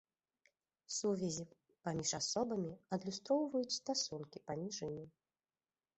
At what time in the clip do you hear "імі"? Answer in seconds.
4.89-5.05